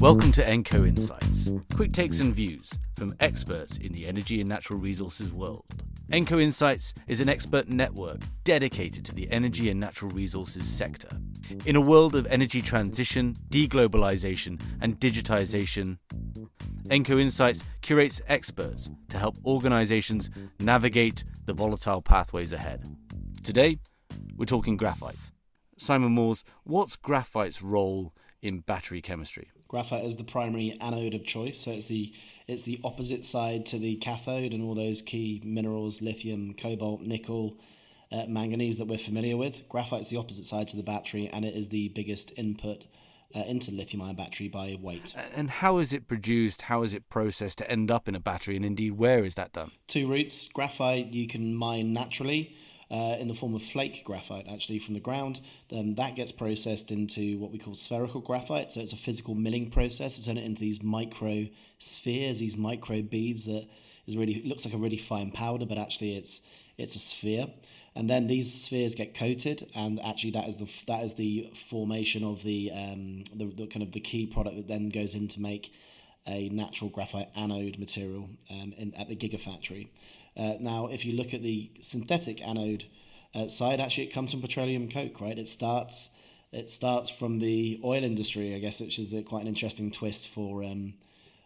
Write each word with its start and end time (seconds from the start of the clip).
Welcome 0.00 0.32
to 0.32 0.44
Enco 0.44 0.84
Insights, 0.84 1.52
quick 1.76 1.92
takes 1.92 2.18
and 2.18 2.34
views 2.34 2.76
from 2.96 3.14
experts 3.20 3.76
in 3.76 3.92
the 3.92 4.08
energy 4.08 4.40
and 4.40 4.48
natural 4.48 4.80
resources 4.80 5.32
world. 5.32 5.84
Enco 6.10 6.42
Insights 6.42 6.92
is 7.06 7.20
an 7.20 7.28
expert 7.28 7.68
network 7.68 8.18
dedicated 8.42 9.04
to 9.04 9.14
the 9.14 9.30
energy 9.30 9.70
and 9.70 9.78
natural 9.78 10.10
resources 10.10 10.68
sector. 10.68 11.16
In 11.64 11.76
a 11.76 11.80
world 11.80 12.16
of 12.16 12.26
energy 12.26 12.60
transition, 12.60 13.36
deglobalization, 13.50 14.60
and 14.80 14.98
digitization, 14.98 15.98
Enco 16.88 17.20
Insights 17.20 17.62
curates 17.80 18.20
experts 18.26 18.90
to 19.08 19.18
help 19.18 19.36
organizations 19.44 20.30
navigate 20.58 21.22
the 21.44 21.52
volatile 21.52 22.02
pathways 22.02 22.52
ahead. 22.52 22.84
Today, 23.44 23.78
we're 24.36 24.46
talking 24.46 24.76
graphite. 24.76 25.16
Simon 25.76 26.12
Moores, 26.12 26.44
what's 26.64 26.96
graphite's 26.96 27.62
role 27.62 28.12
in 28.42 28.60
battery 28.60 29.00
chemistry? 29.00 29.50
Graphite 29.68 30.04
is 30.04 30.16
the 30.16 30.24
primary 30.24 30.76
anode 30.80 31.14
of 31.14 31.24
choice, 31.24 31.58
so 31.58 31.70
it's 31.70 31.86
the 31.86 32.12
it's 32.48 32.62
the 32.62 32.80
opposite 32.82 33.24
side 33.24 33.66
to 33.66 33.78
the 33.78 33.96
cathode 33.96 34.52
and 34.52 34.62
all 34.62 34.74
those 34.74 35.00
key 35.00 35.40
minerals, 35.44 36.02
lithium, 36.02 36.54
cobalt, 36.54 37.00
nickel, 37.00 37.56
uh, 38.10 38.26
manganese 38.26 38.78
that 38.78 38.88
we're 38.88 38.98
familiar 38.98 39.36
with. 39.36 39.68
Graphite 39.68 40.00
is 40.00 40.08
the 40.08 40.16
opposite 40.16 40.46
side 40.46 40.66
to 40.68 40.76
the 40.76 40.82
battery, 40.82 41.30
and 41.32 41.44
it 41.44 41.54
is 41.54 41.68
the 41.68 41.88
biggest 41.90 42.36
input 42.38 42.88
uh, 43.34 43.44
into 43.46 43.70
lithium-ion 43.70 44.16
battery 44.16 44.48
by 44.48 44.76
weight. 44.80 45.14
And 45.34 45.48
how 45.48 45.78
is 45.78 45.92
it 45.92 46.08
produced? 46.08 46.62
How 46.62 46.82
is 46.82 46.92
it 46.92 47.08
processed 47.08 47.58
to 47.58 47.70
end 47.70 47.90
up 47.90 48.08
in 48.08 48.16
a 48.16 48.20
battery? 48.20 48.56
And 48.56 48.64
indeed, 48.64 48.92
where 48.92 49.24
is 49.24 49.36
that 49.36 49.52
done? 49.52 49.70
Two 49.86 50.08
routes. 50.08 50.48
Graphite 50.48 51.12
you 51.12 51.28
can 51.28 51.54
mine 51.54 51.92
naturally 51.92 52.56
uh, 52.90 53.16
in 53.20 53.28
the 53.28 53.34
form 53.34 53.54
of 53.54 53.62
flake 53.62 54.02
graphite, 54.04 54.46
actually 54.50 54.78
from 54.78 54.94
the 54.94 55.00
ground. 55.00 55.40
Then 55.68 55.94
that 55.94 56.16
gets 56.16 56.32
processed 56.32 56.90
into 56.90 57.38
what 57.38 57.52
we 57.52 57.58
call 57.58 57.74
spherical 57.74 58.20
graphite. 58.20 58.72
So 58.72 58.80
it's 58.80 58.92
a 58.92 58.96
physical 58.96 59.34
milling 59.34 59.70
process 59.70 60.16
to 60.16 60.24
turn 60.24 60.38
it 60.38 60.44
into 60.44 60.60
these 60.60 60.82
micro 60.82 61.46
spheres, 61.78 62.38
these 62.38 62.56
micro 62.56 63.02
beads 63.02 63.46
that 63.46 63.66
is 64.06 64.16
really 64.16 64.42
looks 64.42 64.64
like 64.64 64.74
a 64.74 64.78
really 64.78 64.96
fine 64.96 65.30
powder, 65.30 65.66
but 65.66 65.78
actually 65.78 66.16
it's 66.16 66.40
it's 66.78 66.96
a 66.96 66.98
sphere. 66.98 67.46
And 67.96 68.08
then 68.08 68.28
these 68.28 68.52
spheres 68.52 68.94
get 68.94 69.14
coated, 69.14 69.68
and 69.74 70.00
actually 70.00 70.32
that 70.32 70.48
is 70.48 70.56
the 70.58 70.84
that 70.86 71.04
is 71.04 71.14
the 71.14 71.52
formation 71.68 72.24
of 72.24 72.42
the 72.42 72.70
um, 72.72 73.24
the, 73.34 73.46
the 73.46 73.66
kind 73.66 73.82
of 73.82 73.92
the 73.92 74.00
key 74.00 74.26
product 74.26 74.56
that 74.56 74.68
then 74.68 74.88
goes 74.88 75.14
in 75.14 75.28
to 75.28 75.40
make 75.40 75.72
a 76.26 76.48
natural 76.50 76.90
graphite 76.90 77.28
anode 77.34 77.78
material 77.78 78.28
um, 78.50 78.72
in, 78.76 78.94
at 78.94 79.08
the 79.08 79.16
gigafactory. 79.16 79.88
Uh, 80.40 80.56
now, 80.58 80.86
if 80.86 81.04
you 81.04 81.12
look 81.12 81.34
at 81.34 81.42
the 81.42 81.70
synthetic 81.82 82.46
anode 82.46 82.84
uh, 83.34 83.46
side, 83.46 83.78
actually, 83.78 84.04
it 84.04 84.14
comes 84.14 84.30
from 84.30 84.40
petroleum 84.40 84.88
coke, 84.88 85.20
right? 85.20 85.38
It 85.38 85.48
starts 85.48 86.16
it 86.52 86.70
starts 86.70 87.10
from 87.10 87.38
the 87.38 87.80
oil 87.84 88.02
industry, 88.02 88.54
I 88.54 88.58
guess, 88.58 88.80
which 88.80 88.98
is 88.98 89.12
a, 89.14 89.22
quite 89.22 89.42
an 89.42 89.48
interesting 89.48 89.90
twist 89.90 90.28
for 90.28 90.64
um, 90.64 90.94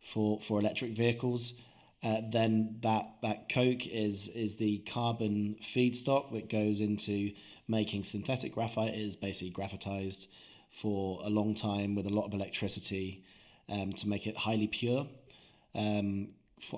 for 0.00 0.40
for 0.40 0.58
electric 0.58 0.92
vehicles. 0.92 1.60
Uh, 2.02 2.22
then 2.30 2.78
that 2.80 3.06
that 3.22 3.48
coke 3.52 3.86
is 3.86 4.28
is 4.28 4.56
the 4.56 4.78
carbon 4.78 5.56
feedstock 5.60 6.32
that 6.32 6.48
goes 6.48 6.80
into 6.80 7.32
making 7.68 8.04
synthetic 8.04 8.54
graphite. 8.54 8.94
It 8.94 9.00
is 9.00 9.16
basically 9.16 9.52
graphitized 9.52 10.28
for 10.70 11.20
a 11.24 11.28
long 11.28 11.54
time 11.54 11.94
with 11.94 12.06
a 12.06 12.10
lot 12.10 12.24
of 12.24 12.32
electricity 12.32 13.22
um, 13.68 13.92
to 13.92 14.08
make 14.08 14.26
it 14.26 14.36
highly 14.36 14.66
pure. 14.66 15.06
Um, 15.74 16.28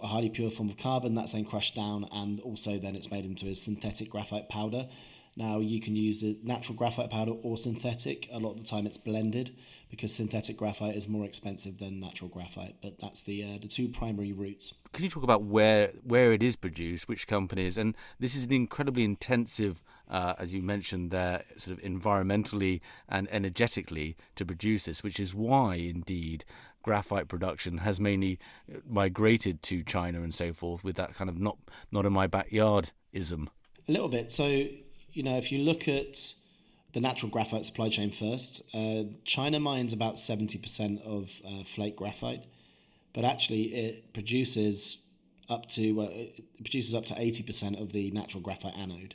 a 0.03 0.07
highly 0.07 0.31
pure 0.31 0.51
form 0.51 0.69
of 0.69 0.77
carbon 0.77 1.15
that's 1.15 1.33
then 1.33 1.45
crushed 1.45 1.75
down 1.75 2.07
and 2.13 2.41
also 2.41 2.79
then 2.79 2.95
it's 2.97 3.11
made 3.11 3.25
into 3.25 3.47
a 3.49 3.55
synthetic 3.55 4.11
graphite 4.11 4.49
powder. 4.49 4.89
Now 5.37 5.61
you 5.61 5.81
can 5.81 5.97
use 5.97 6.23
a 6.23 6.37
natural 6.43 6.77
graphite 6.77 7.11
powder 7.11 7.33
or 7.33 7.57
synthetic. 7.57 8.29
A 8.33 8.39
lot 8.39 8.53
of 8.53 8.59
the 8.59 8.67
time 8.67 8.87
it's 8.87 8.99
blended 8.99 9.51
because 9.91 10.15
synthetic 10.15 10.57
graphite 10.57 10.97
is 10.97 11.09
more 11.09 11.25
expensive 11.25 11.79
than 11.79 12.01
natural 12.01 12.29
graphite 12.31 12.77
but 12.81 12.99
that's 13.01 13.25
the 13.25 13.43
uh, 13.43 13.59
the 13.61 13.69
two 13.69 13.89
primary 13.89 14.33
routes 14.33 14.73
can 14.93 15.05
you 15.05 15.11
talk 15.11 15.23
about 15.23 15.43
where 15.43 15.93
where 16.03 16.33
it 16.33 16.43
is 16.43 16.57
produced 16.57 17.07
which 17.09 17.27
companies? 17.27 17.79
And 17.79 17.95
this 18.19 18.35
is 18.35 18.45
an 18.45 18.53
incredibly 18.53 19.05
intensive 19.05 19.83
uh, 20.09 20.35
as 20.39 20.53
you 20.53 20.63
mentioned 20.63 21.11
there 21.11 21.45
sort 21.57 21.79
of 21.79 21.85
environmentally 21.85 22.81
and 23.09 23.29
energetically 23.31 24.17
to 24.35 24.45
produce 24.45 24.85
this 24.85 25.03
which 25.03 25.21
is 25.21 25.35
why 25.35 25.77
indeed 25.77 26.45
graphite 26.83 27.29
production 27.29 27.79
has 27.79 28.01
mainly 28.01 28.39
migrated 28.89 29.63
to 29.63 29.83
China 29.83 30.23
and 30.23 30.35
so 30.35 30.53
forth 30.53 30.83
with 30.85 30.97
that 30.97 31.15
kind 31.15 31.29
of 31.31 31.39
not 31.39 31.59
not 31.91 32.07
in 32.07 32.13
my 32.13 32.27
backyard 32.27 32.91
ism. 33.13 33.51
A 33.89 33.93
little 33.93 34.09
bit. 34.09 34.31
So, 34.31 34.47
you 34.47 35.23
know, 35.23 35.37
if 35.37 35.51
you 35.51 35.59
look 35.59 35.89
at 35.89 36.35
the 36.93 37.01
natural 37.01 37.31
graphite 37.31 37.67
supply 37.67 37.89
chain 37.89 38.11
first, 38.11 38.63
uh, 38.75 39.05
China 39.25 39.61
mines 39.61 39.93
about 39.93 40.17
70% 40.17 41.03
of 41.03 41.31
uh, 41.47 41.65
flake 41.65 41.97
graphite, 41.97 42.45
but 43.13 43.25
actually 43.25 43.63
it 43.75 44.13
produces 44.13 45.07
up 45.49 45.67
to 45.67 46.01
it 46.03 46.45
produces 46.63 46.95
up 46.95 47.05
to 47.07 47.15
80% 47.15 47.81
of 47.81 47.93
the 47.93 48.11
natural 48.13 48.41
graphite 48.41 48.75
anode. 48.77 49.15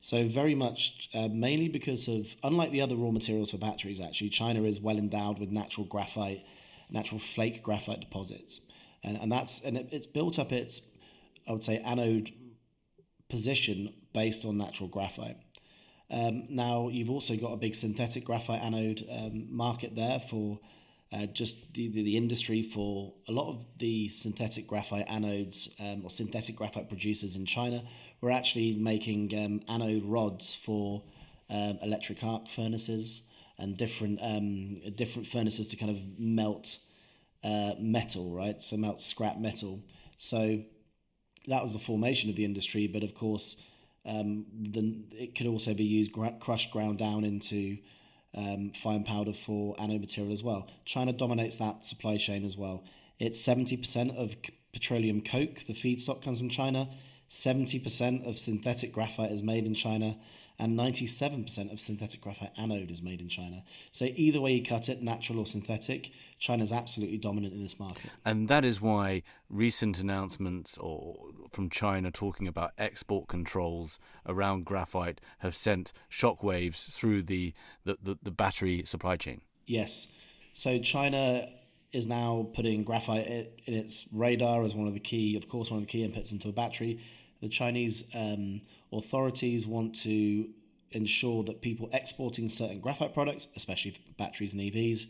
So 0.00 0.26
very 0.26 0.54
much, 0.54 1.10
uh, 1.12 1.28
mainly 1.28 1.68
because 1.68 2.08
of, 2.08 2.26
unlike 2.42 2.70
the 2.70 2.80
other 2.80 2.96
raw 2.96 3.10
materials 3.10 3.50
for 3.50 3.58
batteries, 3.58 4.00
actually, 4.00 4.30
China 4.30 4.62
is 4.62 4.80
well 4.80 4.96
endowed 4.96 5.38
with 5.38 5.50
natural 5.50 5.86
graphite 5.86 6.42
natural 6.90 7.20
flake 7.20 7.62
graphite 7.62 8.00
deposits, 8.00 8.60
and 9.02 9.16
and 9.16 9.30
that's 9.30 9.62
and 9.64 9.76
it, 9.76 9.88
it's 9.92 10.06
built 10.06 10.38
up 10.38 10.52
its 10.52 10.82
I 11.48 11.52
would 11.52 11.64
say 11.64 11.78
anode 11.78 12.30
position 13.28 13.92
based 14.12 14.44
on 14.44 14.58
natural 14.58 14.88
graphite. 14.88 15.36
Um, 16.10 16.46
now 16.50 16.88
you've 16.88 17.10
also 17.10 17.36
got 17.36 17.52
a 17.52 17.56
big 17.56 17.74
synthetic 17.74 18.24
graphite 18.24 18.60
anode 18.62 19.04
um, 19.10 19.46
market 19.54 19.94
there 19.94 20.18
for 20.18 20.58
uh, 21.12 21.26
just 21.26 21.74
the, 21.74 21.88
the, 21.88 22.02
the, 22.02 22.16
industry 22.16 22.62
for 22.62 23.12
a 23.28 23.32
lot 23.32 23.48
of 23.48 23.64
the 23.78 24.08
synthetic 24.08 24.66
graphite 24.66 25.06
anodes 25.08 25.68
um, 25.80 26.04
or 26.04 26.10
synthetic 26.10 26.56
graphite 26.56 26.88
producers 26.88 27.34
in 27.34 27.46
China 27.46 27.82
were 28.20 28.30
actually 28.30 28.76
making 28.76 29.32
um, 29.36 29.60
anode 29.68 30.04
rods 30.04 30.54
for 30.54 31.02
um, 31.48 31.78
electric 31.82 32.22
arc 32.22 32.48
furnaces 32.48 33.22
and 33.60 33.76
different 33.76 34.18
um, 34.22 34.76
different 34.94 35.26
furnaces 35.28 35.68
to 35.68 35.76
kind 35.76 35.90
of 35.90 36.18
melt 36.18 36.78
uh, 37.44 37.74
metal, 37.78 38.34
right? 38.34 38.60
So 38.60 38.76
melt 38.76 39.00
scrap 39.00 39.38
metal. 39.38 39.80
So 40.16 40.62
that 41.46 41.62
was 41.62 41.72
the 41.72 41.78
formation 41.78 42.30
of 42.30 42.36
the 42.36 42.44
industry. 42.44 42.86
But 42.86 43.02
of 43.02 43.14
course, 43.14 43.56
um, 44.04 44.46
the, 44.52 45.02
it 45.12 45.34
could 45.34 45.46
also 45.46 45.74
be 45.74 45.84
used 45.84 46.12
gra- 46.12 46.36
crushed, 46.40 46.70
ground 46.72 46.98
down 46.98 47.24
into 47.24 47.78
um, 48.34 48.72
fine 48.74 49.04
powder 49.04 49.32
for 49.32 49.74
anode 49.78 50.00
material 50.00 50.32
as 50.32 50.42
well. 50.42 50.68
China 50.84 51.12
dominates 51.12 51.56
that 51.56 51.84
supply 51.84 52.16
chain 52.16 52.44
as 52.44 52.56
well. 52.56 52.84
It's 53.18 53.40
seventy 53.40 53.76
percent 53.76 54.12
of 54.16 54.36
petroleum 54.72 55.20
coke. 55.20 55.60
The 55.66 55.72
feedstock 55.72 56.22
comes 56.22 56.38
from 56.38 56.48
China. 56.48 56.88
Seventy 57.32 57.78
percent 57.78 58.26
of 58.26 58.36
synthetic 58.36 58.92
graphite 58.92 59.30
is 59.30 59.40
made 59.40 59.64
in 59.64 59.74
China 59.76 60.16
and 60.58 60.78
97% 60.78 61.72
of 61.72 61.80
synthetic 61.80 62.20
graphite 62.20 62.50
anode 62.58 62.90
is 62.90 63.02
made 63.02 63.22
in 63.22 63.28
China. 63.28 63.62
So 63.90 64.08
either 64.14 64.42
way 64.42 64.52
you 64.52 64.62
cut 64.62 64.90
it, 64.90 65.00
natural 65.00 65.38
or 65.38 65.46
synthetic, 65.46 66.10
China's 66.38 66.70
absolutely 66.70 67.16
dominant 67.16 67.54
in 67.54 67.62
this 67.62 67.80
market. 67.80 68.10
And 68.26 68.46
that 68.48 68.62
is 68.62 68.78
why 68.78 69.22
recent 69.48 69.98
announcements 69.98 70.76
or 70.76 71.30
from 71.50 71.70
China 71.70 72.10
talking 72.10 72.46
about 72.46 72.72
export 72.76 73.26
controls 73.26 73.98
around 74.26 74.66
graphite 74.66 75.22
have 75.38 75.54
sent 75.54 75.94
shockwaves 76.10 76.90
through 76.92 77.22
the, 77.22 77.54
the, 77.84 77.96
the, 78.02 78.18
the 78.22 78.30
battery 78.30 78.82
supply 78.84 79.16
chain. 79.16 79.40
Yes. 79.66 80.14
So 80.52 80.78
China 80.80 81.46
is 81.92 82.06
now 82.06 82.48
putting 82.54 82.84
graphite 82.84 83.26
in 83.66 83.74
its 83.74 84.08
radar 84.14 84.62
as 84.62 84.74
one 84.74 84.86
of 84.86 84.94
the 84.94 85.00
key, 85.00 85.36
of 85.36 85.48
course, 85.48 85.70
one 85.70 85.80
of 85.80 85.86
the 85.86 85.90
key 85.90 86.06
inputs 86.06 86.32
into 86.32 86.48
a 86.48 86.52
battery. 86.52 87.00
The 87.40 87.48
Chinese 87.48 88.04
um, 88.14 88.62
authorities 88.92 89.66
want 89.66 89.94
to 90.02 90.48
ensure 90.92 91.42
that 91.44 91.62
people 91.62 91.88
exporting 91.92 92.48
certain 92.48 92.80
graphite 92.80 93.14
products, 93.14 93.48
especially 93.56 93.96
batteries 94.18 94.54
and 94.54 94.62
EVs, 94.62 95.06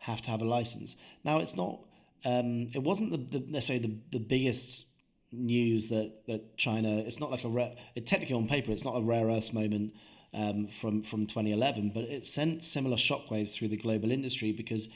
have 0.00 0.20
to 0.22 0.30
have 0.30 0.40
a 0.40 0.44
license. 0.44 0.96
Now, 1.24 1.38
it's 1.38 1.56
not. 1.56 1.80
Um, 2.24 2.68
it 2.74 2.82
wasn't 2.82 3.12
the, 3.12 3.38
the 3.38 3.46
necessarily 3.46 3.86
the, 3.86 4.18
the 4.18 4.24
biggest 4.24 4.86
news 5.32 5.88
that, 5.88 6.26
that 6.26 6.56
China. 6.56 6.98
It's 6.98 7.20
not 7.20 7.30
like 7.30 7.44
a 7.44 7.48
rare. 7.48 7.74
Technically 8.04 8.34
on 8.34 8.48
paper, 8.48 8.70
it's 8.70 8.84
not 8.84 8.96
a 8.96 9.02
rare 9.02 9.26
earth 9.26 9.52
moment 9.52 9.94
um, 10.34 10.66
from 10.66 11.02
from 11.02 11.26
2011, 11.26 11.92
but 11.94 12.04
it 12.04 12.26
sent 12.26 12.64
similar 12.64 12.96
shockwaves 12.96 13.54
through 13.54 13.68
the 13.68 13.76
global 13.76 14.10
industry 14.10 14.52
because 14.52 14.88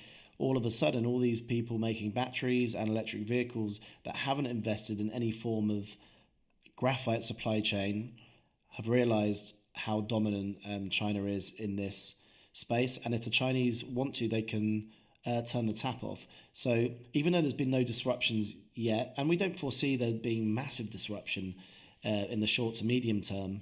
all 0.43 0.57
of 0.57 0.67
a 0.67 0.71
sudden, 0.71 1.07
all 1.07 1.19
these 1.19 1.41
people 1.41 1.79
making 1.79 2.11
batteries 2.11 2.75
and 2.75 2.89
electric 2.89 3.23
vehicles 3.23 3.81
that 4.05 4.17
haven't 4.17 4.47
invested 4.47 4.99
in 5.01 5.11
any 5.13 5.31
form 5.31 5.71
of 5.71 5.89
graphite 6.77 7.23
supply 7.23 7.61
chain 7.61 8.17
have 8.71 8.89
realized 8.89 9.55
how 9.75 10.01
dominant 10.01 10.57
um, 10.69 10.89
China 10.89 11.25
is 11.25 11.53
in 11.59 11.77
this 11.77 12.23
space. 12.53 12.99
And 13.05 13.15
if 13.15 13.25
the 13.25 13.31
Chinese 13.31 13.85
want 13.85 14.17
to, 14.17 14.29
they 14.29 14.43
can 14.43 14.91
uh, 15.25 15.43
turn 15.43 15.67
the 15.67 15.73
tap 15.73 16.03
off. 16.03 16.27
So 16.53 16.89
even 17.13 17.33
though 17.33 17.41
there's 17.41 17.55
been 17.55 17.71
no 17.71 17.85
disruptions 17.85 18.57
yet, 18.75 19.15
and 19.17 19.29
we 19.29 19.37
don't 19.37 19.59
foresee 19.59 19.97
there 19.97 20.13
being 20.13 20.53
massive 20.53 20.91
disruption 20.91 21.55
uh, 22.05 22.27
in 22.29 22.41
the 22.41 22.47
short 22.47 22.75
to 22.77 22.85
medium 22.85 23.21
term 23.23 23.61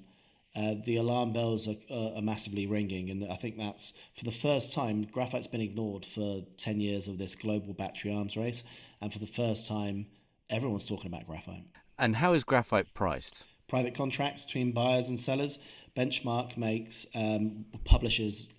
uh, 0.57 0.75
the 0.85 0.97
alarm 0.97 1.33
bells 1.33 1.69
are, 1.69 1.77
uh, 1.91 2.15
are 2.17 2.23
massively 2.23 2.67
ringing. 2.67 3.09
And 3.11 3.25
I 3.31 3.37
think 3.37 3.57
that's 3.57 3.93
for 4.17 4.25
the 4.25 4.33
first 4.33 4.75
time, 4.75 5.03
graphite's 5.03 5.47
been 5.47 5.61
ignored 5.61 6.05
for 6.05 6.43
10 6.57 6.81
years 6.81 7.07
of 7.07 7.19
this 7.19 7.35
global 7.35 7.73
battery 7.73 8.13
arms 8.13 8.37
race. 8.37 8.65
And 9.01 9.13
for 9.13 9.19
the 9.19 9.27
first 9.27 9.69
time, 9.69 10.07
everyone's 10.49 10.89
talking 10.89 11.07
about 11.07 11.27
graphite. 11.27 11.65
And 11.99 12.17
how 12.17 12.33
is 12.33 12.45
graphite 12.45 12.93
priced? 12.95 13.45
Private 13.69 13.95
contracts 13.95 14.45
between 14.45 14.73
buyers 14.73 15.09
and 15.09 15.21
sellers. 15.21 15.59
Benchmark 15.97 16.57
makes 16.57 17.07
um, 17.15 17.67
publishes 17.85 18.53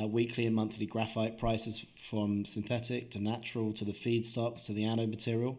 uh, 0.00 0.06
weekly 0.06 0.46
and 0.46 0.54
monthly 0.54 0.86
graphite 0.86 1.38
prices 1.38 1.86
from 1.96 2.44
synthetic 2.44 3.10
to 3.12 3.22
natural 3.22 3.72
to 3.72 3.84
the 3.84 3.92
feedstocks 3.92 4.66
to 4.66 4.72
the 4.72 4.84
anode 4.84 5.08
material. 5.08 5.58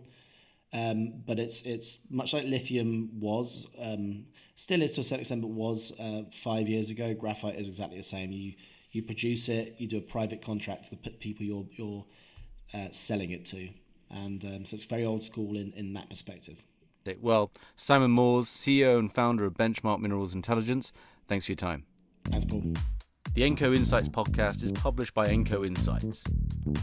Um, 0.74 1.24
but 1.28 1.38
it's 1.38 1.62
it's 1.64 2.00
much 2.10 2.34
like 2.34 2.46
lithium 2.46 3.20
was, 3.20 3.68
um, 3.82 4.26
still 4.56 4.82
is 4.82 4.94
to 4.94 5.02
a 5.02 5.04
certain 5.04 5.22
extent, 5.22 5.42
but 5.42 5.50
was 5.50 5.98
uh, 6.00 6.24
five 6.32 6.68
years 6.68 6.90
ago. 6.90 7.14
Graphite 7.14 7.56
is 7.56 7.68
exactly 7.68 7.98
the 7.98 8.04
same. 8.04 8.32
You 8.32 8.54
you 8.92 9.04
produce 9.04 9.50
it, 9.50 9.76
you 9.78 9.88
do 9.88 9.98
a 9.98 10.02
private 10.02 10.42
contract 10.42 10.90
to 10.90 10.92
the 10.92 11.10
people 11.10 11.46
you're 11.46 11.66
you're 11.74 12.06
uh, 12.74 12.92
selling 12.92 13.32
it 13.32 13.46
to, 13.46 13.70
and 14.10 14.44
um, 14.46 14.66
so 14.66 14.76
it's 14.76 14.86
very 14.86 15.06
old 15.06 15.24
school 15.24 15.58
in 15.58 15.74
in 15.76 15.94
that 15.94 16.10
perspective. 16.10 16.64
Well, 17.20 17.52
Simon 17.76 18.12
Moores, 18.12 18.48
CEO 18.48 19.00
and 19.00 19.12
founder 19.12 19.46
of 19.46 19.56
Benchmark 19.56 20.00
Minerals 20.00 20.36
Intelligence. 20.36 20.94
Thanks 21.28 21.46
for 21.48 21.54
your 21.54 21.58
time. 21.58 21.86
Thanks, 22.26 22.46
Paul. 22.46 22.74
The 23.34 23.44
Enco 23.44 23.74
Insights 23.74 24.10
podcast 24.10 24.62
is 24.62 24.74
published 24.74 25.14
by 25.14 25.28
Enco 25.28 25.66
Insights, 25.66 26.22